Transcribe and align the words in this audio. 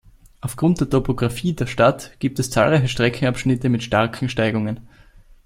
Aufgrund 0.41 0.81
der 0.81 0.89
Topographie 0.89 1.53
der 1.53 1.67
Stadt 1.67 2.15
gibt 2.19 2.39
es 2.39 2.49
zahlreiche 2.49 2.87
Streckenabschnitte 2.87 3.69
mit 3.69 3.83
starken 3.83 4.29
Steigungen. 4.29 4.79